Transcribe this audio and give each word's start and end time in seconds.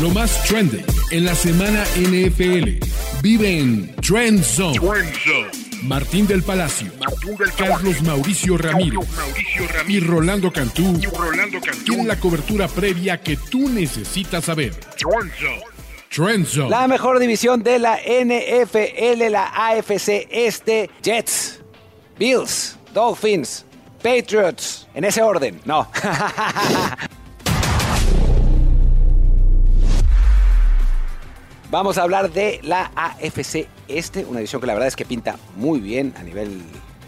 Lo 0.00 0.10
más 0.10 0.42
trendy 0.44 0.84
en 1.12 1.24
la 1.24 1.34
semana 1.34 1.84
NFL. 1.96 2.84
Vive 3.22 3.58
en 3.58 3.94
Trend 3.96 4.42
Zone. 4.42 4.78
Martín 5.82 6.26
del 6.26 6.42
Palacio, 6.42 6.90
Carlos 7.56 8.02
Mauricio 8.02 8.56
Ramírez, 8.56 9.06
y 9.86 10.00
Rolando 10.00 10.50
Cantú, 10.52 10.98
tienen 11.84 12.08
la 12.08 12.18
cobertura 12.18 12.68
previa 12.68 13.20
que 13.20 13.36
tú 13.36 13.68
necesitas 13.68 14.44
saber. 14.44 14.74
Trend 16.10 16.46
Zone. 16.46 16.70
La 16.70 16.88
mejor 16.88 17.18
división 17.18 17.62
de 17.62 17.78
la 17.78 17.98
NFL, 17.98 19.30
la 19.30 19.52
AFC 19.54 20.26
Este, 20.30 20.90
Jets, 21.02 21.60
Bills, 22.18 22.78
Dolphins, 22.92 23.64
Patriots, 24.02 24.88
en 24.94 25.04
ese 25.04 25.22
orden, 25.22 25.60
no. 25.64 25.88
Vamos 31.74 31.98
a 31.98 32.04
hablar 32.04 32.30
de 32.30 32.60
la 32.62 32.92
AFC 32.94 33.66
Este, 33.88 34.24
una 34.24 34.38
división 34.38 34.60
que 34.60 34.68
la 34.68 34.74
verdad 34.74 34.86
es 34.86 34.94
que 34.94 35.04
pinta 35.04 35.34
muy 35.56 35.80
bien 35.80 36.14
a 36.16 36.22
nivel 36.22 36.62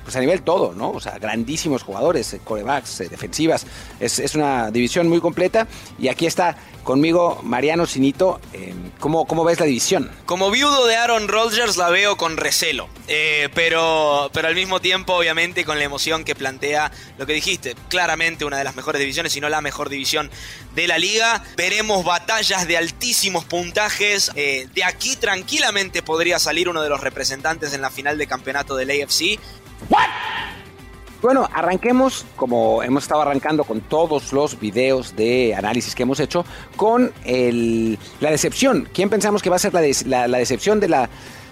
pues 0.07 0.15
a 0.15 0.21
nivel 0.21 0.43
todo, 0.43 0.73
¿no? 0.73 0.91
O 0.93 1.01
sea, 1.01 1.19
grandísimos 1.19 1.83
jugadores, 1.83 2.33
eh, 2.33 2.41
corebacks, 2.45 3.01
eh, 3.01 3.09
defensivas. 3.09 3.67
Es, 3.99 4.21
es, 4.21 4.37
una 4.37 4.71
división 4.71 5.09
muy 5.09 5.21
completa. 5.21 5.67
Y 5.99 6.07
aquí 6.07 6.27
está 6.27 6.57
conmigo 6.85 7.41
Mariano 7.43 7.87
Sinito. 7.87 8.41
Eh, 8.53 8.73
¿cómo, 9.01 9.27
¿cómo, 9.27 9.43
ves 9.43 9.59
la 9.59 9.67
división? 9.67 10.09
Como 10.25 10.53
viudo 10.53 10.87
de 10.87 10.95
Aaron 10.95 11.27
Rodgers 11.27 11.77
la 11.77 11.91
veo 11.91 12.17
con 12.17 12.37
recelo. 12.37 12.89
Eh, 13.09 13.49
pero, 13.53 14.31
pero 14.33 14.47
al 14.47 14.55
mismo 14.55 14.81
tiempo, 14.81 15.15
obviamente, 15.15 15.65
con 15.65 15.77
la 15.79 15.85
emoción 15.85 16.23
que 16.23 16.37
plantea 16.37 16.93
lo 17.19 17.27
que 17.27 17.33
dijiste. 17.33 17.75
Claramente 17.89 18.45
una 18.45 18.59
de 18.59 18.65
las 18.65 18.77
mejores 18.77 19.01
divisiones, 19.01 19.33
si 19.33 19.41
no 19.41 19.49
la 19.49 19.61
mejor 19.61 19.89
división 19.89 20.31
de 20.77 20.87
la 20.87 20.99
liga. 20.99 21.43
Veremos 21.57 22.05
batallas 22.05 22.69
de 22.69 22.77
altísimos 22.77 23.45
puntajes. 23.45 24.31
De 24.35 24.85
aquí 24.85 25.17
tranquilamente 25.17 26.03
podría 26.03 26.39
salir 26.39 26.69
uno 26.69 26.81
de 26.83 26.91
los 26.91 27.01
representantes 27.01 27.73
en 27.73 27.81
la 27.81 27.91
final 27.91 28.19
de 28.19 28.29
campeonato 28.29 28.77
del 28.77 28.91
AFC. 28.91 29.41
¿What? 29.89 30.17
Bueno, 31.23 31.49
arranquemos, 31.53 32.27
como 32.37 32.83
hemos 32.83 33.05
estado 33.05 33.23
arrancando 33.23 33.65
con 33.65 33.81
todos 33.81 34.33
los 34.33 34.61
videos 34.61 35.17
de 35.17 35.55
análisis 35.55 35.95
que 35.95 36.03
hemos 36.05 36.21
hecho, 36.21 36.45
con 36.77 37.11
el, 37.25 37.99
la 38.21 38.31
decepción. 38.31 38.89
¿Quién 38.93 39.11
pensamos 39.11 39.43
que 39.43 39.51
va 39.51 39.57
a 39.57 39.59
ser 39.59 39.75
la, 39.75 39.83
la, 40.07 40.29
la 40.29 40.39
decepción 40.39 40.79
de 40.79 40.89
la, 40.89 41.09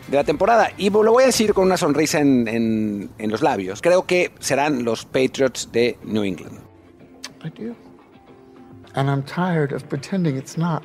de 0.08 0.16
la 0.16 0.24
temporada? 0.24 0.70
Y 0.76 0.90
lo 0.90 1.10
voy 1.10 1.24
a 1.24 1.26
decir 1.26 1.54
con 1.54 1.64
una 1.64 1.76
sonrisa 1.76 2.20
en, 2.20 2.46
en, 2.46 3.10
en, 3.18 3.30
los 3.30 3.42
labios. 3.42 3.80
Creo 3.80 4.06
que 4.06 4.32
serán 4.38 4.84
los 4.84 5.06
Patriots 5.06 5.70
de 5.72 5.98
New 6.04 6.22
England. 6.22 6.60
I 7.42 7.48
do. 7.48 7.74
And 8.94 9.10
I'm 9.10 9.24
tired 9.24 9.72
of 9.72 9.88
pretending 9.88 10.36
it's 10.36 10.56
not 10.56 10.84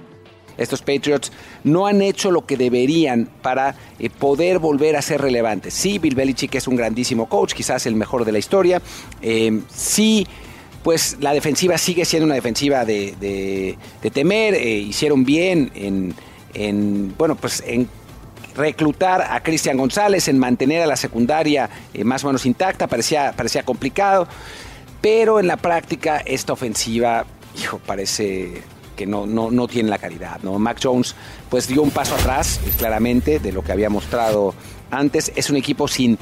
estos 0.59 0.81
Patriots 0.81 1.31
no 1.63 1.87
han 1.87 2.01
hecho 2.01 2.31
lo 2.31 2.45
que 2.45 2.57
deberían 2.57 3.29
para 3.41 3.75
eh, 3.97 4.09
poder 4.09 4.59
volver 4.59 4.95
a 4.95 5.01
ser 5.01 5.21
relevantes. 5.21 5.73
Sí, 5.73 5.99
Bill 5.99 6.15
Belichick 6.15 6.55
es 6.55 6.67
un 6.67 6.75
grandísimo 6.75 7.27
coach, 7.27 7.53
quizás 7.53 7.85
el 7.85 7.95
mejor 7.95 8.25
de 8.25 8.31
la 8.31 8.39
historia. 8.39 8.81
Eh, 9.21 9.61
sí, 9.73 10.27
pues 10.83 11.17
la 11.19 11.33
defensiva 11.33 11.77
sigue 11.77 12.05
siendo 12.05 12.25
una 12.25 12.35
defensiva 12.35 12.85
de, 12.85 13.77
temer. 14.13 14.53
Eh, 14.53 14.79
hicieron 14.79 15.25
bien 15.25 15.71
en, 15.75 16.13
en, 16.53 17.13
bueno, 17.17 17.35
pues 17.35 17.63
en 17.65 17.87
reclutar 18.55 19.21
a 19.21 19.41
Cristian 19.41 19.77
González, 19.77 20.27
en 20.27 20.37
mantener 20.37 20.81
a 20.81 20.87
la 20.87 20.95
secundaria 20.95 21.69
eh, 21.93 22.03
más 22.03 22.23
o 22.23 22.27
menos 22.27 22.45
intacta, 22.45 22.87
parecía, 22.87 23.33
parecía 23.35 23.63
complicado. 23.63 24.27
Pero 25.01 25.39
en 25.39 25.47
la 25.47 25.57
práctica 25.57 26.17
esta 26.17 26.53
ofensiva, 26.53 27.25
hijo, 27.57 27.79
parece 27.85 28.61
que 28.99 29.05
no, 29.05 29.25
no, 29.25 29.49
no 29.49 29.69
tiene 29.69 29.89
la 29.89 29.97
calidad. 29.97 30.41
¿no? 30.43 30.59
Mac 30.59 30.77
Jones 30.83 31.15
pues 31.49 31.69
dio 31.69 31.81
un 31.81 31.89
paso 31.89 32.15
atrás, 32.15 32.59
claramente, 32.77 33.39
de 33.39 33.53
lo 33.53 33.63
que 33.63 33.71
había 33.71 33.89
mostrado 33.89 34.53
antes. 34.91 35.31
Es 35.37 35.49
un 35.49 35.55
equipo 35.55 35.87
sin 35.87 36.19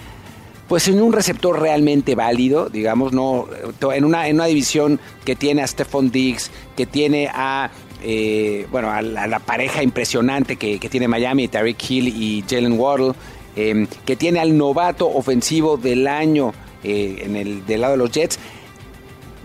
pues 0.67 0.87
en 0.87 1.01
un 1.01 1.11
receptor 1.11 1.59
realmente 1.59 2.13
válido, 2.13 2.69
digamos, 2.69 3.13
no 3.13 3.47
en 3.93 4.03
una, 4.03 4.27
en 4.27 4.35
una 4.35 4.45
división 4.45 4.99
que 5.25 5.35
tiene 5.35 5.63
a 5.63 5.67
Stephon 5.67 6.11
Diggs, 6.11 6.51
que 6.75 6.85
tiene 6.85 7.31
a 7.33 7.71
eh, 8.03 8.67
bueno, 8.69 8.91
a 8.91 9.01
la, 9.01 9.39
pareja 9.39 9.81
impresionante 9.81 10.57
que, 10.57 10.77
que 10.77 10.87
tiene 10.87 11.07
Miami, 11.07 11.47
Tariq 11.47 11.89
Hill 11.89 12.07
y 12.09 12.43
Jalen 12.47 12.77
Waddle, 12.77 13.13
eh, 13.55 13.87
que 14.05 14.15
tiene 14.15 14.39
al 14.39 14.55
novato 14.55 15.07
ofensivo 15.07 15.77
del 15.77 16.05
año 16.05 16.53
eh, 16.83 17.23
en 17.23 17.35
el 17.37 17.65
del 17.65 17.81
lado 17.81 17.93
de 17.93 17.97
los 17.97 18.11
Jets 18.11 18.37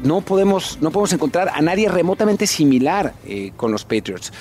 no 0.02 0.20
podemos, 0.20 0.78
no 0.80 0.90
podemos 0.90 1.12
encontrar 1.12 1.50
a 1.54 1.60
nadie 1.60 1.88
remotamente 1.88 2.46
similar 2.46 3.14
eh, 3.26 3.52
con 3.56 3.72
los 3.72 3.84
Patriots. 3.84 4.32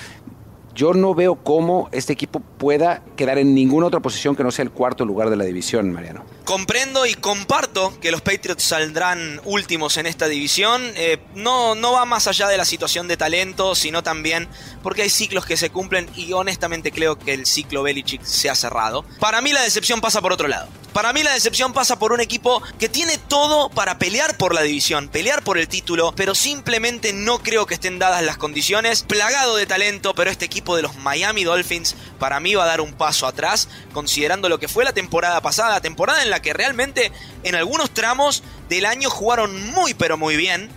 Yo 0.74 0.94
no 0.94 1.14
veo 1.14 1.34
cómo 1.34 1.90
este 1.92 2.14
equipo 2.14 2.40
pueda 2.40 3.02
quedar 3.14 3.36
en 3.36 3.54
ninguna 3.54 3.88
otra 3.88 4.00
posición 4.00 4.34
que 4.34 4.42
no 4.42 4.50
sea 4.50 4.62
el 4.62 4.70
cuarto 4.70 5.04
lugar 5.04 5.28
de 5.28 5.36
la 5.36 5.44
división, 5.44 5.92
Mariano. 5.92 6.24
Comprendo 6.44 7.04
y 7.04 7.12
comparto 7.12 7.92
que 8.00 8.10
los 8.10 8.22
Patriots 8.22 8.62
saldrán 8.62 9.40
últimos 9.44 9.98
en 9.98 10.06
esta 10.06 10.28
división. 10.28 10.82
Eh, 10.96 11.18
no, 11.34 11.74
no 11.74 11.92
va 11.92 12.06
más 12.06 12.26
allá 12.26 12.48
de 12.48 12.56
la 12.56 12.64
situación 12.64 13.06
de 13.06 13.18
talento, 13.18 13.74
sino 13.74 14.02
también 14.02 14.48
porque 14.82 15.02
hay 15.02 15.10
ciclos 15.10 15.44
que 15.44 15.58
se 15.58 15.68
cumplen 15.68 16.08
y 16.16 16.32
honestamente 16.32 16.90
creo 16.90 17.18
que 17.18 17.34
el 17.34 17.44
ciclo 17.44 17.82
Belichick 17.82 18.22
se 18.22 18.48
ha 18.48 18.54
cerrado. 18.54 19.04
Para 19.20 19.42
mí 19.42 19.52
la 19.52 19.60
decepción 19.60 20.00
pasa 20.00 20.22
por 20.22 20.32
otro 20.32 20.48
lado. 20.48 20.68
Para 20.92 21.14
mí 21.14 21.22
la 21.22 21.32
decepción 21.32 21.72
pasa 21.72 21.98
por 21.98 22.12
un 22.12 22.20
equipo 22.20 22.62
que 22.78 22.90
tiene 22.90 23.16
todo 23.16 23.70
para 23.70 23.98
pelear 23.98 24.36
por 24.36 24.54
la 24.54 24.60
división, 24.60 25.08
pelear 25.08 25.42
por 25.42 25.56
el 25.56 25.66
título, 25.66 26.12
pero 26.14 26.34
simplemente 26.34 27.14
no 27.14 27.38
creo 27.38 27.64
que 27.64 27.74
estén 27.74 27.98
dadas 27.98 28.22
las 28.22 28.36
condiciones. 28.36 29.02
Plagado 29.02 29.56
de 29.56 29.64
talento, 29.64 30.14
pero 30.14 30.30
este 30.30 30.44
equipo 30.44 30.76
de 30.76 30.82
los 30.82 30.96
Miami 30.96 31.44
Dolphins 31.44 31.96
para 32.18 32.40
mí 32.40 32.54
va 32.54 32.64
a 32.64 32.66
dar 32.66 32.82
un 32.82 32.92
paso 32.92 33.26
atrás, 33.26 33.68
considerando 33.94 34.50
lo 34.50 34.58
que 34.58 34.68
fue 34.68 34.84
la 34.84 34.92
temporada 34.92 35.40
pasada, 35.40 35.80
temporada 35.80 36.22
en 36.22 36.28
la 36.28 36.42
que 36.42 36.52
realmente 36.52 37.10
en 37.42 37.54
algunos 37.54 37.94
tramos 37.94 38.42
del 38.68 38.84
año 38.84 39.08
jugaron 39.08 39.70
muy 39.70 39.94
pero 39.94 40.18
muy 40.18 40.36
bien, 40.36 40.68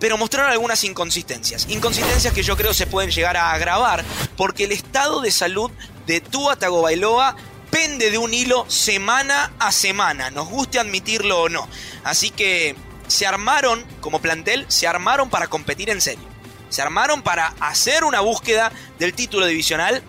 pero 0.00 0.18
mostraron 0.18 0.50
algunas 0.50 0.84
inconsistencias. 0.84 1.66
Inconsistencias 1.70 2.34
que 2.34 2.42
yo 2.42 2.58
creo 2.58 2.74
se 2.74 2.86
pueden 2.86 3.10
llegar 3.10 3.38
a 3.38 3.52
agravar 3.52 4.04
porque 4.36 4.64
el 4.64 4.72
estado 4.72 5.22
de 5.22 5.30
salud 5.30 5.70
de 6.06 6.20
Tua 6.20 6.56
Tagovailoa 6.56 7.36
pende 7.70 8.10
de 8.10 8.18
un 8.18 8.34
hilo 8.34 8.64
semana 8.68 9.52
a 9.58 9.72
semana, 9.72 10.30
nos 10.30 10.48
guste 10.48 10.78
admitirlo 10.78 11.42
o 11.42 11.48
no. 11.48 11.68
Así 12.04 12.30
que 12.30 12.74
se 13.06 13.26
armaron, 13.26 13.84
como 14.00 14.20
plantel, 14.20 14.64
se 14.68 14.86
armaron 14.86 15.30
para 15.30 15.48
competir 15.48 15.90
en 15.90 16.00
serio. 16.00 16.24
Se 16.68 16.82
armaron 16.82 17.22
para 17.22 17.54
hacer 17.60 18.04
una 18.04 18.20
búsqueda 18.20 18.70
del 18.98 19.12
título 19.14 19.46
divisional. 19.46 20.02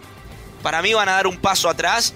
Para 0.61 0.81
mí 0.81 0.93
van 0.93 1.09
a 1.09 1.13
dar 1.13 1.27
un 1.27 1.37
paso 1.37 1.69
atrás. 1.69 2.13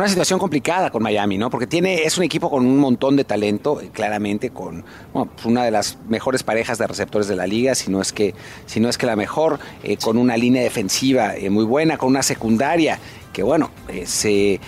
Una 0.00 0.08
situación 0.08 0.38
complicada 0.38 0.88
con 0.88 1.02
Miami, 1.02 1.36
¿no? 1.36 1.50
Porque 1.50 1.66
tiene, 1.66 2.04
es 2.04 2.16
un 2.16 2.24
equipo 2.24 2.48
con 2.48 2.64
un 2.64 2.78
montón 2.78 3.16
de 3.16 3.24
talento, 3.24 3.82
claramente, 3.92 4.48
con 4.48 4.82
pues 5.12 5.44
una 5.44 5.62
de 5.62 5.70
las 5.70 5.98
mejores 6.08 6.42
parejas 6.42 6.78
de 6.78 6.86
receptores 6.86 7.28
de 7.28 7.36
la 7.36 7.46
liga, 7.46 7.74
si 7.74 7.90
no 7.90 8.00
es 8.00 8.10
que, 8.10 8.34
si 8.64 8.80
no 8.80 8.88
es 8.88 8.96
que 8.96 9.04
la 9.04 9.14
mejor, 9.14 9.58
eh, 9.82 9.98
con 9.98 10.16
una 10.16 10.38
línea 10.38 10.62
defensiva 10.62 11.36
eh, 11.36 11.50
muy 11.50 11.66
buena, 11.66 11.98
con 11.98 12.08
una 12.08 12.22
secundaria 12.22 12.98
que, 13.34 13.42
bueno, 13.42 13.72
eh, 13.88 14.06
se, 14.06 14.58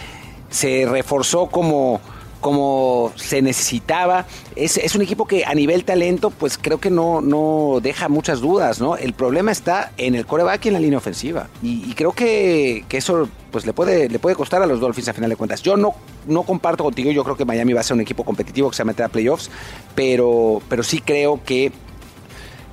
se 0.50 0.84
reforzó 0.84 1.46
como 1.46 2.02
como 2.42 3.12
se 3.16 3.40
necesitaba. 3.40 4.26
Es, 4.56 4.76
es, 4.76 4.94
un 4.94 5.00
equipo 5.00 5.26
que 5.26 5.46
a 5.46 5.54
nivel 5.54 5.84
talento, 5.84 6.30
pues 6.30 6.58
creo 6.58 6.78
que 6.78 6.90
no, 6.90 7.22
no 7.22 7.78
deja 7.80 8.08
muchas 8.08 8.40
dudas, 8.40 8.80
¿no? 8.80 8.96
El 8.96 9.14
problema 9.14 9.52
está 9.52 9.92
en 9.96 10.14
el 10.16 10.26
coreback 10.26 10.66
y 10.66 10.68
en 10.68 10.74
la 10.74 10.80
línea 10.80 10.98
ofensiva. 10.98 11.48
Y, 11.62 11.94
creo 11.94 12.12
que, 12.12 12.84
que, 12.88 12.98
eso 12.98 13.28
pues 13.52 13.64
le 13.64 13.72
puede, 13.72 14.08
le 14.08 14.18
puede 14.18 14.34
costar 14.34 14.60
a 14.60 14.66
los 14.66 14.80
Dolphins 14.80 15.08
a 15.08 15.12
final 15.14 15.30
de 15.30 15.36
cuentas. 15.36 15.62
Yo 15.62 15.76
no, 15.76 15.94
no 16.26 16.42
comparto 16.42 16.84
contigo, 16.84 17.12
yo 17.12 17.22
creo 17.22 17.36
que 17.36 17.44
Miami 17.44 17.72
va 17.72 17.80
a 17.80 17.84
ser 17.84 17.94
un 17.94 18.00
equipo 18.00 18.24
competitivo 18.24 18.68
que 18.68 18.76
se 18.76 18.82
va 18.82 18.88
a 18.88 18.92
meter 18.92 19.06
a 19.06 19.08
playoffs, 19.08 19.48
pero, 19.94 20.60
pero 20.68 20.82
sí 20.82 21.00
creo 21.00 21.40
que 21.44 21.70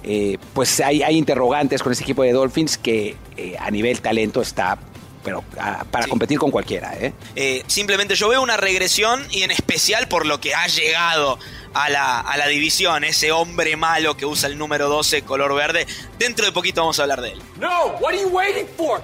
eh, 0.02 0.38
pues 0.54 0.80
hay, 0.80 1.04
hay, 1.04 1.16
interrogantes 1.16 1.84
con 1.84 1.92
ese 1.92 2.04
equipo 2.04 2.24
de 2.24 2.32
Dolphins 2.32 2.78
que 2.78 3.18
eh, 3.38 3.56
a 3.60 3.70
nivel 3.70 4.02
talento 4.02 4.42
está 4.42 4.80
pero 5.24 5.40
uh, 5.40 5.86
para 5.92 6.06
sí. 6.06 6.10
competir 6.10 6.40
con 6.40 6.52
cualquiera. 6.52 6.94
¿eh? 6.96 7.14
¿eh? 7.36 7.64
simplemente 7.68 8.16
yo 8.16 8.30
veo 8.30 8.42
una 8.42 8.58
regresión 8.58 9.26
y 9.32 9.44
en 9.44 9.52
especial 9.52 10.08
por 10.08 10.26
lo 10.26 10.40
que 10.40 10.54
ha 10.54 10.68
llegado 10.68 11.40
a 11.74 11.90
la, 11.90 12.20
a 12.20 12.38
la 12.38 12.48
división, 12.48 13.04
ese 13.04 13.32
hombre 13.32 13.76
malo 13.76 14.18
que 14.18 14.26
usa 14.26 14.50
el 14.50 14.58
número 14.58 14.90
12 14.90 15.24
color 15.24 15.54
verde. 15.56 15.86
Dentro 16.18 16.46
de 16.46 16.52
poquito 16.52 16.82
vamos 16.82 17.00
a 17.00 17.04
hablar 17.04 17.22
de 17.22 17.32
él. 17.32 17.42
No, 17.60 17.98
what 18.00 18.14
are 18.14 18.22
you 18.22 18.30
waiting 18.30 18.68
for? 18.76 19.02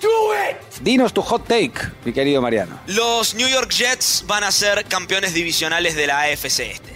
Do 0.00 0.08
it. 0.34 0.56
Dinos 0.80 1.12
tu 1.12 1.22
hot 1.22 1.46
take, 1.46 1.74
mi 2.04 2.12
querido 2.12 2.42
Mariano. 2.42 2.80
Los 2.88 3.34
New 3.34 3.46
York 3.46 3.70
Jets 3.70 4.24
van 4.26 4.42
a 4.42 4.50
ser 4.50 4.84
campeones 4.86 5.32
divisionales 5.32 5.94
de 5.94 6.08
la 6.08 6.22
AFC 6.22 6.60
Este. 6.60 6.92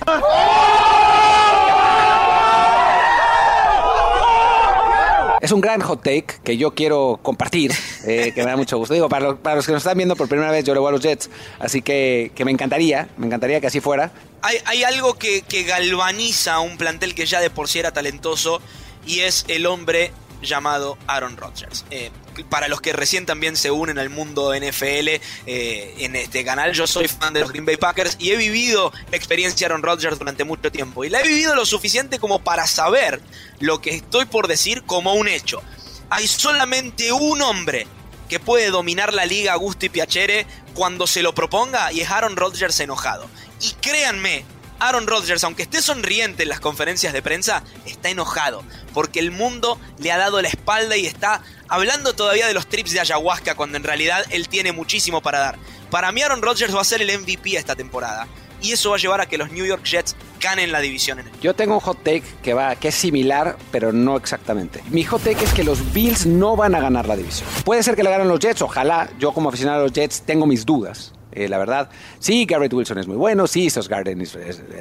Es 5.46 5.52
un 5.52 5.60
gran 5.60 5.81
hot 5.81 6.02
take 6.02 6.26
que 6.43 6.56
yo 6.56 6.75
quiero 6.75 7.20
compartir, 7.22 7.72
eh, 8.04 8.32
que 8.34 8.43
me 8.43 8.50
da 8.50 8.56
mucho 8.56 8.76
gusto. 8.78 8.94
Digo, 8.94 9.08
para 9.08 9.28
los, 9.28 9.66
que 9.66 9.72
nos 9.72 9.82
están 9.82 9.96
viendo 9.96 10.16
por 10.16 10.28
primera 10.28 10.50
vez, 10.50 10.64
yo 10.64 10.75
le 10.75 10.81
voy 10.81 10.88
a 10.88 10.93
los 10.93 11.00
Jets, 11.00 11.31
así 11.60 11.82
que, 11.82 12.32
que 12.34 12.44
me 12.44 12.50
encantaría, 12.50 13.08
me 13.16 13.26
encantaría 13.26 13.60
que 13.60 13.69
así 13.69 13.81
fuera. 13.81 14.10
Hay, 14.43 14.58
hay 14.64 14.82
algo 14.82 15.14
que, 15.14 15.43
que 15.43 15.62
galvaniza 15.62 16.54
a 16.54 16.60
un 16.60 16.76
plantel 16.76 17.14
que 17.14 17.26
ya 17.26 17.40
de 17.40 17.48
por 17.48 17.69
sí 17.69 17.78
era 17.78 17.93
talentoso 17.93 18.60
y 19.06 19.20
es 19.20 19.44
el 19.46 19.66
hombre 19.66 20.10
llamado 20.43 20.98
Aaron 21.06 21.37
Rodgers. 21.37 21.84
Eh, 21.90 22.10
para 22.44 22.69
los 22.69 22.81
que 22.81 22.93
recién 22.93 23.27
también 23.27 23.56
se 23.56 23.71
unen 23.71 23.99
al 23.99 24.11
mundo 24.11 24.55
NFL 24.55 25.09
eh, 25.47 25.94
en 25.99 26.17
este 26.17 26.44
canal, 26.44 26.73
yo 26.73 26.87
soy 26.87 27.09
fan 27.09 27.33
de 27.33 27.41
los 27.41 27.50
Green 27.50 27.67
Bay 27.67 27.77
Packers 27.77 28.17
y 28.19 28.31
he 28.31 28.37
vivido 28.37 28.93
la 29.11 29.17
experiencia 29.17 29.67
Aaron 29.67 29.83
Rodgers 29.83 30.19
durante 30.19 30.44
mucho 30.44 30.71
tiempo. 30.71 31.05
Y 31.05 31.11
la 31.11 31.21
he 31.21 31.27
vivido 31.27 31.55
lo 31.55 31.67
suficiente 31.67 32.19
como 32.19 32.43
para 32.43 32.67
saber 32.67 33.21
lo 33.61 33.81
que 33.81 33.91
estoy 33.91 34.27
por 34.27 34.49
decir 34.49 34.83
como 34.83 35.15
un 35.15 35.29
hecho. 35.29 35.62
Hay 36.11 36.27
solamente 36.27 37.12
un 37.12 37.43
hombre 37.43 37.87
que 38.29 38.41
puede 38.41 38.71
dominar 38.71 39.12
la 39.15 39.25
liga 39.25 39.53
a 39.53 39.56
gusto 39.56 39.87
y 39.87 39.89
piacere 39.89 40.47
cuando 40.75 41.06
se 41.06 41.23
lo 41.23 41.35
proponga 41.35 41.93
y 41.93 42.00
es 42.00 42.11
Aaron 42.11 42.37
Rodgers 42.37 42.79
enojado. 42.81 43.29
Y 43.61 43.73
créanme, 43.81 44.44
Aaron 44.79 45.06
Rodgers, 45.06 45.43
aunque 45.44 45.62
esté 45.62 45.81
sonriente 45.81 46.43
en 46.43 46.50
las 46.50 46.61
conferencias 46.61 47.12
de 47.12 47.23
prensa, 47.23 47.62
está 47.87 48.11
enojado, 48.11 48.62
porque 48.96 49.20
el 49.20 49.31
mundo 49.31 49.78
le 49.98 50.10
ha 50.10 50.16
dado 50.16 50.40
la 50.40 50.48
espalda 50.48 50.96
y 50.96 51.04
está 51.04 51.43
hablando 51.69 52.14
todavía 52.14 52.46
de 52.46 52.54
los 52.54 52.66
trips 52.66 52.94
de 52.94 53.00
ayahuasca, 53.00 53.54
cuando 53.54 53.76
en 53.76 53.84
realidad 53.84 54.25
él 54.31 54.48
tiene 54.48 54.72
muchísimo 54.72 55.20
para 55.20 55.38
dar. 55.38 55.58
Para 55.90 56.12
mí 56.12 56.22
Aaron 56.22 56.40
Rodgers 56.40 56.75
va 56.75 56.81
a 56.81 56.84
ser 56.84 57.02
el 57.02 57.20
MVP 57.20 57.58
esta 57.58 57.76
temporada, 57.76 58.26
y 58.62 58.72
eso 58.72 58.88
va 58.88 58.96
a 58.96 58.98
llevar 58.98 59.20
a 59.20 59.26
que 59.26 59.37
los 59.37 59.52
New 59.52 59.66
York 59.66 59.84
Jets 59.84 60.16
ganen 60.40 60.72
la 60.72 60.81
división. 60.81 61.22
Yo 61.43 61.54
tengo 61.54 61.75
un 61.75 61.81
hot 61.81 61.98
take 61.98 62.22
que, 62.43 62.54
va, 62.54 62.75
que 62.76 62.88
es 62.88 62.94
similar, 62.94 63.58
pero 63.70 63.93
no 63.93 64.16
exactamente. 64.16 64.82
Mi 64.88 65.04
hot 65.04 65.22
take 65.22 65.44
es 65.44 65.52
que 65.52 65.62
los 65.62 65.93
Bills 65.93 66.25
no 66.25 66.56
van 66.56 66.75
a 66.75 66.81
ganar 66.81 67.06
la 67.06 67.16
división. 67.16 67.46
Puede 67.66 67.82
ser 67.82 67.96
que 67.96 68.02
la 68.02 68.08
ganen 68.08 68.28
los 68.28 68.40
Jets, 68.40 68.62
ojalá. 68.62 69.10
Yo 69.19 69.32
como 69.32 69.50
aficionado 69.50 69.81
a 69.81 69.82
los 69.82 69.93
Jets 69.93 70.22
tengo 70.22 70.46
mis 70.46 70.64
dudas. 70.64 71.12
Eh, 71.37 71.49
la 71.49 71.59
verdad. 71.59 71.91
Sí, 72.19 72.47
Garrett 72.47 72.73
Wilson 72.73 72.97
es 72.99 73.06
muy 73.06 73.17
bueno, 73.17 73.47
sí, 73.47 73.69
Sos 73.69 73.91
Garden 73.91 74.23
es, 74.23 74.38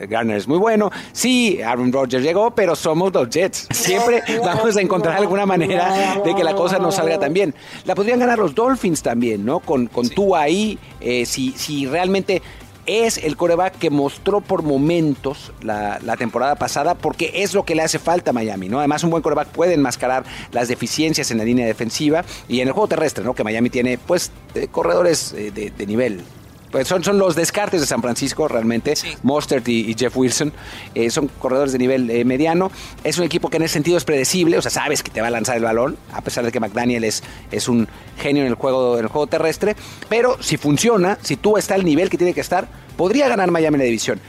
Garner 0.08 0.38
es 0.38 0.48
muy 0.48 0.58
bueno, 0.58 0.90
sí, 1.12 1.62
Aaron 1.62 1.92
Rodgers 1.92 2.24
llegó, 2.24 2.52
pero 2.52 2.78
somos 2.78 3.14
los 3.14 3.30
Jets. 3.30 3.68
Siempre 3.72 4.24
vamos 4.42 4.78
a 4.78 4.82
encontrar 4.82 5.18
alguna 5.18 5.46
manera 5.46 6.22
de 6.24 6.34
que 6.34 6.46
la 6.46 6.54
cosa 6.56 6.80
no 6.80 6.94
salga 6.94 7.20
tan 7.20 7.34
bien. 7.34 7.54
La 7.84 7.94
podrían 7.94 8.20
ganar 8.20 8.40
los 8.40 8.56
Dolphins 8.56 9.04
también, 9.04 9.44
¿no? 9.44 9.60
Con, 9.60 9.88
con 9.88 10.08
tú 10.08 10.34
ahí, 10.34 10.80
eh, 11.02 11.26
si, 11.26 11.52
si 11.52 11.88
realmente 11.88 12.42
es 12.86 13.18
el 13.18 13.36
coreback 13.36 13.78
que 13.78 13.90
mostró 13.90 14.42
por 14.42 14.64
momentos 14.64 15.52
la, 15.62 16.00
la, 16.04 16.18
temporada 16.18 16.56
pasada, 16.56 16.96
porque 16.96 17.32
es 17.36 17.54
lo 17.54 17.64
que 17.64 17.76
le 17.76 17.82
hace 17.82 18.00
falta 18.00 18.30
a 18.30 18.34
Miami, 18.34 18.70
¿no? 18.70 18.80
Además, 18.80 19.04
un 19.04 19.10
buen 19.10 19.24
coreback 19.24 19.50
puede 19.50 19.74
enmascarar 19.74 20.24
las 20.52 20.68
deficiencias 20.68 21.32
en 21.32 21.40
la 21.40 21.44
línea 21.44 21.66
defensiva 21.66 22.24
y 22.48 22.62
en 22.62 22.68
el 22.68 22.74
juego 22.74 22.88
terrestre, 22.88 23.24
¿no? 23.24 23.34
Que 23.34 23.44
Miami 23.44 23.70
tiene, 23.70 23.98
pues, 23.98 24.32
eh, 24.54 24.68
corredores 24.72 25.34
eh, 25.34 25.52
de, 25.52 25.72
de 25.72 25.86
nivel 25.88 26.24
pues 26.72 26.88
son, 26.88 27.04
son 27.04 27.18
los 27.18 27.36
descartes 27.36 27.82
de 27.82 27.88
San 27.88 28.02
Francisco 28.02 28.48
realmente, 28.48 28.96
sí. 28.96 29.16
Mostert 29.24 29.68
y, 29.68 29.92
y, 29.92 29.96
Jeff 29.98 30.16
Wilson, 30.16 30.52
eh, 30.94 31.10
son 31.10 31.28
corredores 31.40 31.72
de 31.72 31.80
nivel 31.80 32.10
eh, 32.10 32.26
mediano, 32.26 32.72
es 33.04 33.18
un 33.18 33.24
equipo 33.24 33.50
que 33.50 33.58
en 33.58 33.64
ese 33.64 33.74
sentido 33.74 33.98
es 33.98 34.04
predecible, 34.04 34.58
o 34.58 34.62
sea, 34.62 34.72
sabes 34.72 35.04
que 35.04 35.12
te 35.12 35.22
va 35.22 35.28
a 35.28 35.32
lanzar 35.32 35.58
el 35.58 35.64
balón, 35.64 35.98
a 36.14 36.22
pesar 36.22 36.46
de 36.46 36.52
que 36.52 36.60
McDaniel 36.60 37.04
es, 37.04 37.24
es 37.52 37.68
un 37.68 37.88
genio 38.18 38.44
en 38.44 38.50
el, 38.50 38.56
juego, 38.56 38.98
en 38.98 39.06
el 39.06 39.10
juego 39.10 39.28
terrestre, 39.28 39.76
pero 40.10 40.42
si 40.42 40.58
funciona, 40.58 41.18
si 41.22 41.38
tú 41.38 41.58
está 41.58 41.76
al 41.76 41.86
nivel 41.86 42.10
que 42.10 42.18
tiene 42.18 42.34
que 42.34 42.42
estar, 42.42 42.68
podría 42.98 43.28
ganar 43.28 43.52
Miami 43.52 43.78
la 43.78 43.84
división. 43.86 44.20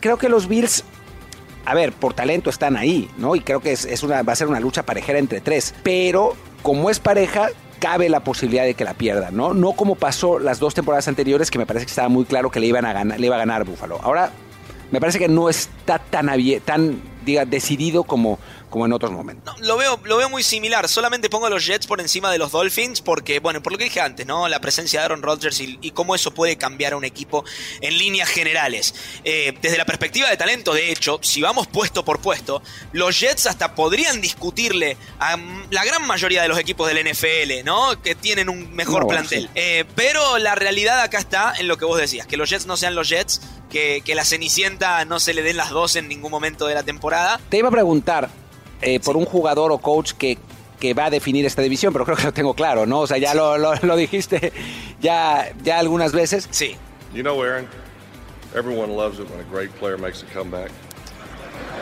Creo 0.00 0.18
que 0.18 0.28
los 0.28 0.48
Bills 0.48 0.84
a 1.66 1.74
ver, 1.74 1.92
por 1.92 2.14
talento 2.14 2.48
están 2.48 2.76
ahí, 2.76 3.10
¿no? 3.18 3.34
Y 3.34 3.40
creo 3.40 3.60
que 3.60 3.72
es, 3.72 3.84
es 3.86 4.04
una, 4.04 4.22
va 4.22 4.32
a 4.32 4.36
ser 4.36 4.46
una 4.46 4.60
lucha 4.60 4.84
parejera 4.84 5.18
entre 5.18 5.40
tres. 5.40 5.74
Pero 5.82 6.36
como 6.62 6.90
es 6.90 7.00
pareja, 7.00 7.48
cabe 7.78 8.08
la 8.08 8.20
posibilidad 8.20 8.64
de 8.64 8.74
que 8.74 8.84
la 8.84 8.94
pierdan, 8.94 9.36
¿no? 9.36 9.54
No 9.54 9.72
como 9.72 9.94
pasó 9.94 10.38
las 10.38 10.58
dos 10.58 10.74
temporadas 10.74 11.08
anteriores, 11.08 11.50
que 11.50 11.58
me 11.58 11.66
parece 11.66 11.86
que 11.86 11.90
estaba 11.90 12.08
muy 12.08 12.24
claro 12.24 12.50
que 12.50 12.60
le, 12.60 12.66
iban 12.66 12.84
a 12.84 12.92
ganar, 12.92 13.20
le 13.20 13.26
iba 13.26 13.36
a 13.36 13.38
ganar 13.38 13.64
Buffalo. 13.64 13.98
Ahora, 14.02 14.30
me 14.90 15.00
parece 15.00 15.18
que 15.18 15.28
no 15.28 15.48
está 15.48 15.98
tan, 15.98 16.28
tan 16.64 17.00
diga, 17.26 17.44
decidido 17.44 18.04
como, 18.04 18.38
como 18.70 18.86
en 18.86 18.92
otros 18.92 19.12
momentos. 19.12 19.54
No, 19.60 19.66
lo, 19.66 19.76
veo, 19.76 20.00
lo 20.04 20.16
veo 20.16 20.30
muy 20.30 20.42
similar. 20.42 20.88
Solamente 20.88 21.28
pongo 21.28 21.46
a 21.46 21.50
los 21.50 21.66
Jets 21.66 21.86
por 21.86 22.00
encima 22.00 22.30
de 22.30 22.38
los 22.38 22.52
Dolphins 22.52 23.02
porque, 23.02 23.40
bueno, 23.40 23.62
por 23.62 23.72
lo 23.72 23.78
que 23.78 23.84
dije 23.84 24.00
antes, 24.00 24.26
¿no? 24.26 24.48
La 24.48 24.60
presencia 24.60 25.00
de 25.00 25.04
Aaron 25.04 25.22
Rodgers 25.22 25.60
y, 25.60 25.78
y 25.82 25.90
cómo 25.90 26.14
eso 26.14 26.32
puede 26.32 26.56
cambiar 26.56 26.94
a 26.94 26.96
un 26.96 27.04
equipo 27.04 27.44
en 27.80 27.98
líneas 27.98 28.28
generales. 28.28 28.94
Eh, 29.24 29.56
desde 29.60 29.76
la 29.76 29.84
perspectiva 29.84 30.30
de 30.30 30.36
talento, 30.36 30.72
de 30.72 30.90
hecho, 30.90 31.18
si 31.22 31.42
vamos 31.42 31.66
puesto 31.66 32.04
por 32.04 32.20
puesto, 32.20 32.62
los 32.92 33.18
Jets 33.20 33.46
hasta 33.46 33.74
podrían 33.74 34.20
discutirle 34.20 34.96
a 35.18 35.36
la 35.70 35.84
gran 35.84 36.06
mayoría 36.06 36.42
de 36.42 36.48
los 36.48 36.58
equipos 36.58 36.88
del 36.88 37.04
NFL, 37.10 37.64
¿no? 37.64 38.00
Que 38.00 38.14
tienen 38.14 38.48
un 38.48 38.72
mejor 38.74 39.02
no, 39.02 39.08
plantel. 39.08 39.44
Sí. 39.44 39.50
Eh, 39.54 39.84
pero 39.94 40.38
la 40.38 40.54
realidad 40.54 41.00
acá 41.00 41.18
está 41.18 41.54
en 41.58 41.68
lo 41.68 41.76
que 41.76 41.84
vos 41.84 41.98
decías, 41.98 42.26
que 42.26 42.36
los 42.36 42.48
Jets 42.48 42.66
no 42.66 42.76
sean 42.76 42.94
los 42.94 43.08
Jets, 43.08 43.40
que, 43.70 44.02
que 44.04 44.14
la 44.14 44.24
Cenicienta 44.24 45.04
no 45.04 45.20
se 45.20 45.34
le 45.34 45.42
den 45.42 45.56
las 45.56 45.70
dos 45.70 45.96
en 45.96 46.08
ningún 46.08 46.30
momento 46.30 46.66
de 46.66 46.74
la 46.74 46.82
temporada. 46.82 47.40
Te 47.48 47.58
iba 47.58 47.68
a 47.68 47.72
preguntar, 47.72 48.28
eh, 48.80 49.00
por 49.00 49.16
un 49.16 49.24
jugador 49.24 49.72
o 49.72 49.78
coach 49.78 50.12
que, 50.12 50.38
que, 50.80 50.94
va 50.94 51.06
a 51.06 51.10
definir 51.10 51.44
esta 51.46 51.62
división, 51.62 51.92
pero 51.92 52.04
creo 52.04 52.16
que 52.16 52.24
lo 52.24 52.32
tengo 52.32 52.54
claro, 52.54 52.86
¿no? 52.86 53.00
O 53.00 53.06
sea, 53.06 53.18
ya 53.18 53.34
lo, 53.34 53.58
lo, 53.58 53.74
lo 53.74 53.96
dijiste 53.96 54.52
ya, 55.00 55.52
ya 55.62 55.78
algunas 55.78 56.12
veces. 56.12 56.48
Sí. 56.50 56.76
You 57.14 57.22
know, 57.22 57.40
Aaron, 57.42 57.66
everyone 58.54 58.94
loves 58.94 59.18
it 59.18 59.28
when 59.30 59.40
a 59.40 59.50
great 59.50 59.70
player 59.78 59.98
makes 59.98 60.22
a 60.22 60.26
comeback. 60.34 60.70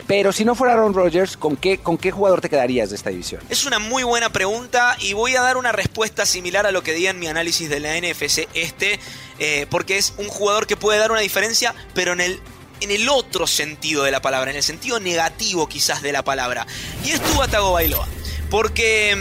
Pero 0.07 0.31
si 0.31 0.45
no 0.45 0.53
fuera 0.53 0.73
Aaron 0.73 0.93
Rodgers, 0.93 1.35
¿con 1.35 1.57
qué, 1.57 1.79
¿con 1.79 1.97
qué 1.97 2.11
jugador 2.11 2.39
te 2.39 2.49
quedarías 2.49 2.89
de 2.89 2.95
esta 2.95 3.09
división? 3.09 3.41
Es 3.49 3.65
una 3.65 3.79
muy 3.79 4.03
buena 4.03 4.29
pregunta 4.29 4.95
y 4.99 5.13
voy 5.13 5.35
a 5.35 5.41
dar 5.41 5.57
una 5.57 5.71
respuesta 5.71 6.25
similar 6.25 6.67
a 6.67 6.71
lo 6.71 6.83
que 6.83 6.93
di 6.93 7.07
en 7.07 7.17
mi 7.17 7.27
análisis 7.27 7.69
de 7.69 7.79
la 7.79 7.99
NFC 7.99 8.47
este, 8.53 8.99
eh, 9.39 9.65
porque 9.69 9.97
es 9.97 10.13
un 10.17 10.27
jugador 10.27 10.67
que 10.67 10.77
puede 10.77 10.99
dar 10.99 11.11
una 11.11 11.21
diferencia, 11.21 11.73
pero 11.93 12.13
en 12.13 12.21
el 12.21 12.39
en 12.81 12.91
el 12.91 13.07
otro 13.09 13.47
sentido 13.47 14.03
de 14.03 14.11
la 14.11 14.21
palabra, 14.21 14.51
en 14.51 14.57
el 14.57 14.63
sentido 14.63 14.99
negativo 14.99 15.67
quizás 15.67 16.01
de 16.01 16.11
la 16.11 16.23
palabra. 16.23 16.67
Y 17.05 17.11
es 17.11 17.21
Tua 17.21 17.47
Tagovailoa. 17.47 18.05
Porque 18.49 19.17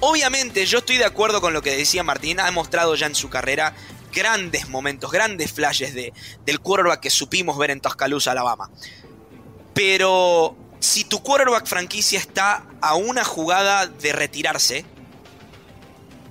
obviamente 0.00 0.64
yo 0.66 0.78
estoy 0.78 0.96
de 0.96 1.04
acuerdo 1.04 1.40
con 1.40 1.52
lo 1.52 1.62
que 1.62 1.76
decía 1.76 2.04
Martín, 2.04 2.40
ha 2.40 2.44
demostrado 2.44 2.94
ya 2.94 3.06
en 3.06 3.14
su 3.14 3.28
carrera 3.28 3.74
grandes 4.12 4.68
momentos, 4.68 5.10
grandes 5.10 5.52
flashes 5.52 5.94
de, 5.94 6.12
del 6.46 6.60
quarterback 6.60 7.00
que 7.00 7.10
supimos 7.10 7.58
ver 7.58 7.70
en 7.70 7.80
Tuscaloosa, 7.80 8.30
Alabama. 8.30 8.70
Pero 9.76 10.56
si 10.80 11.04
tu 11.04 11.22
quarterback 11.22 11.66
franquicia 11.66 12.18
está 12.18 12.64
a 12.80 12.94
una 12.94 13.24
jugada 13.24 13.86
de 13.86 14.14
retirarse, 14.14 14.86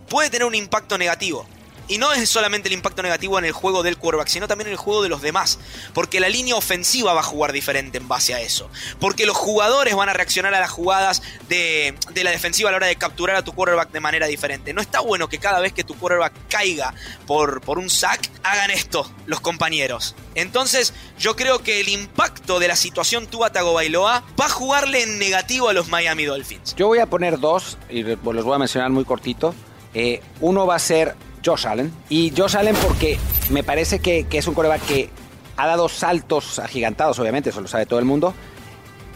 puede 0.09 0.31
tener 0.31 0.47
un 0.47 0.55
impacto 0.55 0.97
negativo. 0.97 1.45
Y 1.87 1.97
no 1.97 2.11
es 2.13 2.29
solamente 2.29 2.67
el 2.67 2.73
impacto 2.73 3.01
negativo 3.03 3.37
en 3.39 3.45
el 3.45 3.51
juego 3.51 3.83
del 3.83 3.97
quarterback, 3.97 4.27
sino 4.27 4.47
también 4.47 4.67
en 4.67 4.73
el 4.73 4.77
juego 4.77 5.03
de 5.03 5.09
los 5.09 5.21
demás. 5.21 5.59
Porque 5.93 6.19
la 6.19 6.29
línea 6.29 6.55
ofensiva 6.55 7.13
va 7.13 7.19
a 7.19 7.23
jugar 7.23 7.51
diferente 7.51 7.97
en 7.97 8.07
base 8.07 8.33
a 8.33 8.41
eso. 8.41 8.69
Porque 8.99 9.25
los 9.25 9.37
jugadores 9.37 9.95
van 9.95 10.09
a 10.09 10.13
reaccionar 10.13 10.53
a 10.53 10.59
las 10.59 10.69
jugadas 10.69 11.21
de, 11.47 11.95
de, 12.11 12.23
la 12.23 12.31
defensiva 12.31 12.69
a 12.69 12.71
la 12.71 12.77
hora 12.77 12.87
de 12.87 12.95
capturar 12.95 13.35
a 13.35 13.43
tu 13.43 13.53
quarterback 13.53 13.91
de 13.91 13.99
manera 13.99 14.27
diferente. 14.27 14.73
No 14.73 14.81
está 14.81 14.99
bueno 14.99 15.29
que 15.29 15.37
cada 15.37 15.59
vez 15.59 15.73
que 15.73 15.83
tu 15.83 15.95
quarterback 15.95 16.33
caiga 16.49 16.93
por, 17.27 17.61
por 17.61 17.79
un 17.79 17.89
sack, 17.89 18.29
hagan 18.43 18.71
esto 18.71 19.09
los 19.25 19.39
compañeros. 19.39 20.15
Entonces, 20.35 20.93
yo 21.17 21.35
creo 21.35 21.59
que 21.59 21.79
el 21.79 21.89
impacto 21.89 22.59
de 22.59 22.67
la 22.67 22.75
situación 22.75 23.27
Tua 23.27 23.51
Tagovailoa 23.51 24.23
va 24.39 24.45
a 24.45 24.49
jugarle 24.49 25.03
en 25.03 25.19
negativo 25.19 25.69
a 25.69 25.73
los 25.73 25.87
Miami 25.87 26.25
Dolphins. 26.25 26.75
Yo 26.75 26.87
voy 26.87 26.99
a 26.99 27.05
poner 27.05 27.39
dos, 27.39 27.77
y 27.89 28.03
los 28.03 28.21
voy 28.21 28.55
a 28.55 28.59
mencionar 28.59 28.89
muy 28.89 29.05
cortito. 29.05 29.55
Eh, 29.93 30.21
uno 30.41 30.67
va 30.67 30.75
a 30.75 30.79
ser 30.79 31.15
Josh 31.45 31.67
Allen. 31.67 31.93
Y 32.09 32.33
Josh 32.35 32.57
Allen 32.57 32.75
porque 32.75 33.17
me 33.49 33.63
parece 33.63 33.99
que, 33.99 34.25
que, 34.25 34.37
es 34.37 34.47
un 34.47 34.53
coreback 34.53 34.81
que 34.85 35.09
ha 35.57 35.67
dado 35.67 35.87
saltos 35.87 36.59
agigantados, 36.59 37.19
obviamente, 37.19 37.49
eso 37.49 37.61
lo 37.61 37.67
sabe 37.67 37.85
todo 37.85 37.99
el 37.99 38.05
mundo. 38.05 38.33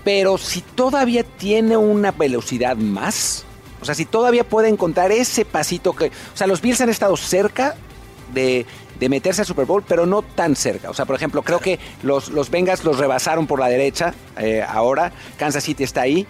Pero 0.03 0.38
si 0.38 0.62
todavía 0.62 1.24
tiene 1.24 1.75
una 1.75 2.12
velocidad 2.12 2.77
más, 2.77 3.45
o 3.81 3.86
sea, 3.86 3.95
si 3.95 4.05
todavía 4.05 4.43
puede 4.43 4.69
encontrar 4.69 5.12
ese 5.12 5.45
pasito 5.45 5.93
que... 5.93 6.07
O 6.07 6.38
sea, 6.38 6.48
los 6.48 6.62
Bills 6.62 6.81
han 6.81 6.89
estado 6.89 7.15
cerca 7.17 7.75
de, 8.33 8.65
de 9.00 9.09
meterse 9.09 9.41
al 9.41 9.48
Super 9.48 9.65
Bowl, 9.65 9.83
pero 9.88 10.05
no 10.05 10.21
tan 10.21 10.55
cerca. 10.55 10.89
O 10.89 10.93
sea, 10.93 11.05
por 11.05 11.15
ejemplo, 11.15 11.41
creo 11.41 11.59
que 11.59 11.79
los, 12.03 12.29
los 12.29 12.50
los 12.83 12.98
rebasaron 12.98 13.48
por 13.48 13.59
la 13.59 13.67
derecha 13.67 14.13
eh, 14.38 14.63
ahora. 14.67 15.12
Kansas 15.38 15.63
City 15.63 15.83
está 15.83 16.01
ahí 16.01 16.27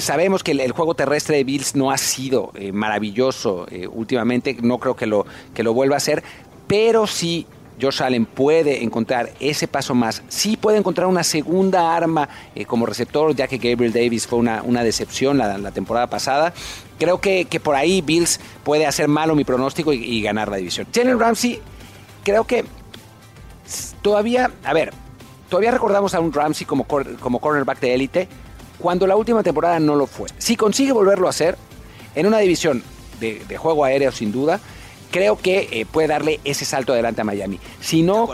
sabemos 0.00 0.42
que 0.42 0.52
el, 0.52 0.60
el, 0.60 0.72
juego 0.72 0.94
terrestre 0.94 1.36
de 1.36 1.44
Bills 1.44 1.74
no 1.76 1.90
ha 1.90 1.98
sido 1.98 2.52
eh, 2.54 2.72
maravilloso 2.72 3.66
eh, 3.70 3.86
últimamente, 3.86 4.56
no 4.62 4.78
creo 4.78 4.96
que 4.96 5.06
lo, 5.06 5.26
que 5.54 5.62
lo 5.62 5.74
vuelva 5.74 5.96
a 5.96 5.98
hacer, 5.98 6.22
pero 6.66 7.06
si 7.06 7.46
Josh 7.80 8.02
Allen 8.02 8.26
puede 8.26 8.82
encontrar 8.82 9.30
ese 9.40 9.66
paso 9.68 9.94
más, 9.94 10.22
sí 10.28 10.56
puede 10.56 10.78
encontrar 10.78 11.06
una 11.06 11.24
segunda 11.24 11.94
arma 11.94 12.28
eh, 12.54 12.64
como 12.64 12.86
receptor, 12.86 13.34
ya 13.34 13.48
que 13.48 13.58
Gabriel 13.58 13.92
Davis 13.92 14.26
fue 14.26 14.38
una, 14.38 14.62
una 14.62 14.84
decepción 14.84 15.38
la, 15.38 15.58
la, 15.58 15.70
temporada 15.72 16.06
pasada. 16.06 16.52
Creo 16.98 17.20
que, 17.20 17.46
que, 17.46 17.60
por 17.60 17.74
ahí 17.74 18.00
Bills 18.00 18.40
puede 18.62 18.86
hacer 18.86 19.08
malo 19.08 19.34
mi 19.34 19.44
pronóstico 19.44 19.92
y, 19.92 19.98
y 20.04 20.22
ganar 20.22 20.48
la 20.48 20.58
división. 20.58 20.86
Jalen 20.94 21.18
Ramsey, 21.18 21.60
creo 22.22 22.44
que 22.44 22.64
todavía, 24.02 24.50
a 24.64 24.72
ver, 24.72 24.92
todavía 25.48 25.70
recordamos 25.70 26.14
a 26.14 26.20
un 26.20 26.32
Ramsey 26.32 26.66
como, 26.66 26.86
como 26.86 27.40
cornerback 27.40 27.80
de 27.80 27.94
élite, 27.94 28.28
cuando 28.82 29.06
la 29.06 29.16
última 29.16 29.42
temporada 29.42 29.80
no 29.80 29.94
lo 29.94 30.06
fue. 30.06 30.28
Si 30.38 30.56
consigue 30.56 30.92
volverlo 30.92 31.28
a 31.28 31.30
hacer 31.30 31.56
en 32.14 32.26
una 32.26 32.38
división 32.38 32.82
de, 33.20 33.42
de 33.46 33.56
juego 33.56 33.84
aéreo 33.84 34.12
sin 34.12 34.32
duda, 34.32 34.60
creo 35.10 35.38
que 35.38 35.68
eh, 35.70 35.86
puede 35.86 36.08
darle 36.08 36.40
ese 36.44 36.64
salto 36.64 36.92
adelante 36.92 37.20
a 37.20 37.24
Miami. 37.24 37.60
Si 37.80 38.02
no, 38.02 38.28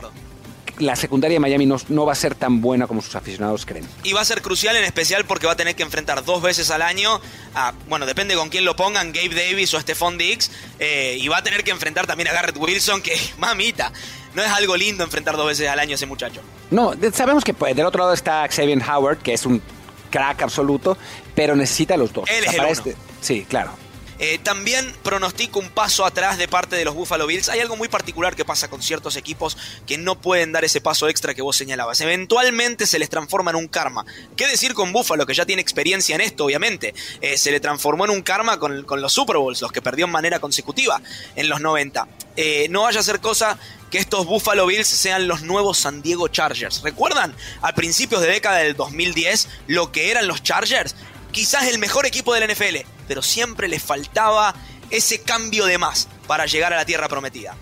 la 0.78 0.96
secundaria 0.96 1.34
de 1.34 1.40
Miami 1.40 1.66
no, 1.66 1.76
no 1.88 2.06
va 2.06 2.12
a 2.12 2.16
ser 2.16 2.34
tan 2.34 2.60
buena 2.60 2.86
como 2.86 3.02
sus 3.02 3.14
aficionados 3.14 3.66
creen. 3.66 3.86
Y 4.04 4.12
va 4.12 4.22
a 4.22 4.24
ser 4.24 4.40
crucial 4.40 4.76
en 4.76 4.84
especial 4.84 5.24
porque 5.24 5.46
va 5.46 5.52
a 5.52 5.56
tener 5.56 5.74
que 5.76 5.82
enfrentar 5.82 6.24
dos 6.24 6.40
veces 6.40 6.70
al 6.70 6.82
año 6.82 7.20
a, 7.54 7.74
bueno, 7.88 8.06
depende 8.06 8.34
con 8.34 8.48
quién 8.48 8.64
lo 8.64 8.76
pongan, 8.76 9.12
Gabe 9.12 9.34
Davis 9.34 9.74
o 9.74 9.80
Stephon 9.80 10.16
Diggs, 10.16 10.50
eh, 10.78 11.18
y 11.20 11.28
va 11.28 11.38
a 11.38 11.42
tener 11.42 11.64
que 11.64 11.70
enfrentar 11.72 12.06
también 12.06 12.28
a 12.28 12.32
Garrett 12.32 12.56
Wilson, 12.56 13.02
que 13.02 13.18
mamita, 13.38 13.92
no 14.34 14.42
es 14.42 14.50
algo 14.50 14.76
lindo 14.76 15.04
enfrentar 15.04 15.36
dos 15.36 15.46
veces 15.46 15.68
al 15.68 15.78
año 15.78 15.92
a 15.92 15.94
ese 15.96 16.06
muchacho. 16.06 16.40
No, 16.70 16.94
sabemos 17.12 17.44
que 17.44 17.54
pues, 17.54 17.74
del 17.74 17.86
otro 17.86 18.00
lado 18.00 18.14
está 18.14 18.46
Xavier 18.48 18.80
Howard, 18.88 19.18
que 19.18 19.34
es 19.34 19.44
un 19.44 19.60
crack 20.08 20.42
absoluto, 20.42 20.96
pero 21.34 21.54
necesita 21.56 21.96
los 21.96 22.12
dos. 22.12 22.28
Él 22.30 22.44
es 22.44 22.54
el 22.54 22.60
uno. 22.60 22.96
Sí, 23.20 23.46
claro. 23.48 23.72
Eh, 24.20 24.38
también 24.42 24.92
pronostico 25.04 25.60
un 25.60 25.70
paso 25.70 26.04
atrás 26.04 26.38
de 26.38 26.48
parte 26.48 26.74
de 26.74 26.84
los 26.84 26.94
Buffalo 26.94 27.26
Bills. 27.26 27.48
Hay 27.48 27.60
algo 27.60 27.76
muy 27.76 27.88
particular 27.88 28.34
que 28.34 28.44
pasa 28.44 28.68
con 28.68 28.82
ciertos 28.82 29.16
equipos 29.16 29.56
que 29.86 29.96
no 29.96 30.20
pueden 30.20 30.50
dar 30.50 30.64
ese 30.64 30.80
paso 30.80 31.08
extra 31.08 31.34
que 31.34 31.42
vos 31.42 31.56
señalabas. 31.56 32.00
Eventualmente 32.00 32.86
se 32.86 32.98
les 32.98 33.08
transforma 33.08 33.52
en 33.52 33.56
un 33.56 33.68
karma. 33.68 34.04
¿Qué 34.36 34.48
decir 34.48 34.74
con 34.74 34.92
Buffalo, 34.92 35.24
que 35.24 35.34
ya 35.34 35.46
tiene 35.46 35.62
experiencia 35.62 36.16
en 36.16 36.20
esto, 36.20 36.46
obviamente? 36.46 36.94
Eh, 37.20 37.38
se 37.38 37.52
le 37.52 37.60
transformó 37.60 38.06
en 38.06 38.10
un 38.10 38.22
karma 38.22 38.58
con, 38.58 38.82
con 38.82 39.00
los 39.00 39.12
Super 39.12 39.36
Bowls, 39.36 39.62
los 39.62 39.70
que 39.70 39.82
perdió 39.82 40.06
en 40.06 40.12
manera 40.12 40.40
consecutiva 40.40 41.00
en 41.36 41.48
los 41.48 41.60
90. 41.60 42.08
Eh, 42.36 42.66
no 42.70 42.82
vaya 42.82 43.00
a 43.00 43.02
ser 43.04 43.20
cosa 43.20 43.56
que 43.90 43.98
estos 43.98 44.26
Buffalo 44.26 44.66
Bills 44.66 44.86
sean 44.86 45.28
los 45.28 45.42
nuevos 45.42 45.78
San 45.78 46.02
Diego 46.02 46.28
Chargers. 46.28 46.82
¿Recuerdan 46.82 47.34
a 47.62 47.74
principios 47.74 48.20
de 48.20 48.28
década 48.28 48.58
del 48.58 48.76
2010 48.76 49.48
lo 49.66 49.92
que 49.92 50.10
eran 50.10 50.26
los 50.28 50.42
Chargers? 50.42 50.94
Quizás 51.32 51.64
el 51.68 51.78
mejor 51.78 52.06
equipo 52.06 52.34
del 52.34 52.50
NFL, 52.52 52.76
pero 53.06 53.22
siempre 53.22 53.68
les 53.68 53.82
faltaba 53.82 54.54
ese 54.90 55.20
cambio 55.22 55.66
de 55.66 55.78
más 55.78 56.08
para 56.26 56.46
llegar 56.46 56.72
a 56.72 56.76
la 56.76 56.84
tierra 56.84 57.08
prometida. 57.08 57.54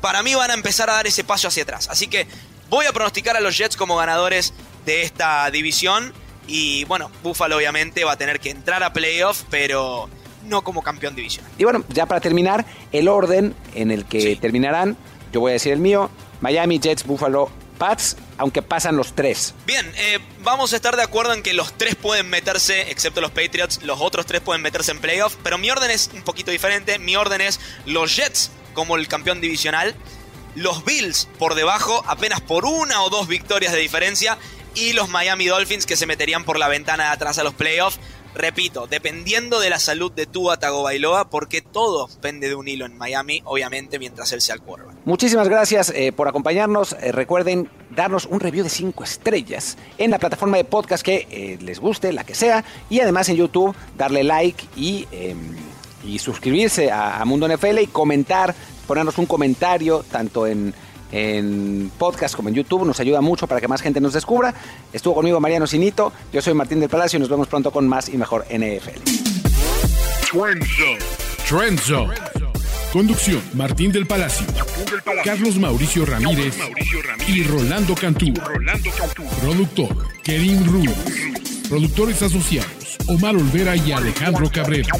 Para 0.00 0.22
mí 0.22 0.34
van 0.34 0.50
a 0.50 0.54
empezar 0.54 0.90
a 0.90 0.94
dar 0.94 1.06
ese 1.06 1.22
paso 1.24 1.48
hacia 1.48 1.62
atrás. 1.62 1.88
Así 1.90 2.08
que 2.08 2.26
voy 2.68 2.86
a 2.86 2.92
pronosticar 2.92 3.36
a 3.36 3.40
los 3.40 3.56
Jets 3.56 3.76
como 3.76 3.96
ganadores 3.96 4.52
de 4.84 5.02
esta 5.02 5.50
división. 5.50 6.12
Y 6.48 6.84
bueno, 6.84 7.10
Buffalo 7.22 7.56
obviamente 7.56 8.02
va 8.04 8.12
a 8.12 8.16
tener 8.18 8.40
que 8.40 8.50
entrar 8.50 8.82
a 8.82 8.92
playoff, 8.92 9.42
pero 9.48 10.08
no 10.48 10.62
como 10.64 10.82
campeón 10.82 11.14
divisional. 11.14 11.52
Y 11.56 11.64
bueno, 11.64 11.84
ya 11.90 12.06
para 12.06 12.20
terminar, 12.20 12.64
el 12.90 13.06
orden 13.08 13.54
en 13.74 13.90
el 13.92 14.04
que 14.06 14.20
Sí. 14.20 14.36
terminarán, 14.36 14.96
yo 15.32 15.40
voy 15.40 15.50
a 15.50 15.52
decir 15.54 15.72
el 15.72 15.80
mío, 15.80 16.10
Miami, 16.40 16.78
Jets, 16.78 17.04
Buffalo, 17.04 17.50
Pats, 17.78 18.16
aunque 18.38 18.62
pasan 18.62 18.96
los 18.96 19.14
tres. 19.14 19.54
Bien, 19.66 19.90
eh, 19.96 20.18
vamos 20.42 20.72
a 20.72 20.76
estar 20.76 20.96
de 20.96 21.02
acuerdo 21.02 21.32
en 21.32 21.42
que 21.42 21.52
los 21.52 21.76
tres 21.76 21.96
pueden 21.96 22.28
meterse, 22.28 22.90
excepto 22.90 23.20
los 23.20 23.30
Patriots, 23.30 23.82
los 23.82 24.00
otros 24.00 24.26
tres 24.26 24.40
pueden 24.40 24.62
meterse 24.62 24.92
en 24.92 25.00
playoff, 25.00 25.36
pero 25.42 25.58
mi 25.58 25.70
orden 25.70 25.90
es 25.90 26.10
un 26.14 26.22
poquito 26.22 26.50
diferente. 26.50 26.98
Mi 26.98 27.16
orden 27.16 27.40
es 27.40 27.60
los 27.86 28.14
Jets 28.14 28.50
como 28.74 28.96
el 28.96 29.08
campeón 29.08 29.40
divisional, 29.40 29.94
los 30.54 30.84
Bills 30.84 31.28
por 31.38 31.54
debajo, 31.54 32.04
apenas 32.06 32.40
por 32.40 32.64
una 32.66 33.02
o 33.02 33.10
dos 33.10 33.26
victorias 33.26 33.72
de 33.72 33.80
diferencia, 33.80 34.38
y 34.74 34.92
los 34.92 35.08
Miami 35.08 35.46
Dolphins 35.46 35.86
que 35.86 35.96
se 35.96 36.06
meterían 36.06 36.44
por 36.44 36.58
la 36.58 36.68
ventana 36.68 37.04
de 37.04 37.10
atrás 37.10 37.38
a 37.38 37.44
los 37.44 37.54
playoffs. 37.54 37.98
Repito, 38.34 38.86
dependiendo 38.86 39.60
de 39.60 39.68
la 39.68 39.78
salud 39.78 40.10
de 40.10 40.26
Tua 40.26 40.58
Tagovailoa, 40.58 41.28
porque 41.28 41.60
todo 41.60 42.08
pende 42.20 42.48
de 42.48 42.54
un 42.54 42.66
hilo 42.66 42.86
en 42.86 42.96
Miami, 42.96 43.42
obviamente, 43.44 43.98
mientras 43.98 44.32
él 44.32 44.40
sea 44.40 44.54
el. 44.54 44.91
Muchísimas 45.04 45.48
gracias 45.48 45.92
eh, 45.94 46.12
por 46.12 46.28
acompañarnos. 46.28 46.96
Eh, 47.00 47.10
recuerden 47.10 47.68
darnos 47.90 48.26
un 48.26 48.38
review 48.38 48.62
de 48.62 48.70
5 48.70 49.02
estrellas 49.02 49.76
en 49.98 50.12
la 50.12 50.18
plataforma 50.18 50.56
de 50.56 50.64
podcast 50.64 51.04
que 51.04 51.26
eh, 51.30 51.58
les 51.60 51.80
guste, 51.80 52.12
la 52.12 52.24
que 52.24 52.34
sea. 52.34 52.64
Y 52.88 53.00
además 53.00 53.28
en 53.28 53.36
YouTube, 53.36 53.74
darle 53.96 54.22
like 54.22 54.64
y, 54.76 55.08
eh, 55.10 55.34
y 56.06 56.18
suscribirse 56.20 56.92
a, 56.92 57.24
Mundo 57.24 57.48
NFL 57.48 57.80
y 57.80 57.86
comentar, 57.88 58.54
ponernos 58.86 59.18
un 59.18 59.26
comentario 59.26 60.04
tanto 60.08 60.46
en, 60.46 60.72
en 61.10 61.90
podcast 61.98 62.36
como 62.36 62.48
en 62.48 62.54
YouTube. 62.54 62.86
Nos 62.86 63.00
ayuda 63.00 63.20
mucho 63.20 63.48
para 63.48 63.60
que 63.60 63.66
más 63.66 63.82
gente 63.82 64.00
nos 64.00 64.12
descubra. 64.12 64.54
Estuvo 64.92 65.16
conmigo 65.16 65.40
Mariano 65.40 65.66
Sinito. 65.66 66.12
Yo 66.32 66.40
soy 66.40 66.54
Martín 66.54 66.78
del 66.78 66.88
Palacio 66.88 67.16
y 67.16 67.20
nos 67.20 67.28
vemos 67.28 67.48
pronto 67.48 67.72
con 67.72 67.88
más 67.88 68.08
y 68.08 68.16
mejor 68.16 68.46
NFL. 68.50 69.02
Trend 71.48 71.80
Zone. 71.80 72.31
Conducción: 72.92 73.40
Martín 73.54 73.90
del 73.90 74.06
Palacio, 74.06 74.46
Carlos 75.24 75.56
Mauricio 75.56 76.04
Ramírez 76.04 76.54
y 77.26 77.42
Rolando 77.42 77.94
Cantú. 77.94 78.34
Productor: 79.40 79.96
Kevin 80.22 80.66
Ruiz. 80.66 80.90
Productores 81.70 82.20
asociados: 82.20 82.98
Omar 83.06 83.34
Olvera 83.34 83.76
y 83.76 83.92
Alejandro 83.92 84.50
Cabrera. 84.52 84.90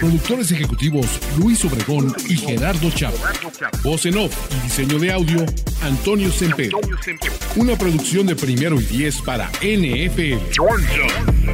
Productores 0.00 0.50
ejecutivos: 0.50 1.06
Luis 1.38 1.64
Obregón 1.64 2.12
y 2.28 2.36
Gerardo 2.36 2.90
Chávez. 2.90 3.20
Voz 3.84 4.06
en 4.06 4.18
off 4.18 4.34
y 4.50 4.64
diseño 4.64 4.98
de 4.98 5.12
audio: 5.12 5.46
Antonio 5.82 6.32
Sempero. 6.32 6.80
Una 7.54 7.78
producción 7.78 8.26
de 8.26 8.34
primero 8.34 8.80
y 8.80 8.84
diez 8.84 9.22
para 9.22 9.48
NFL. 9.62 11.45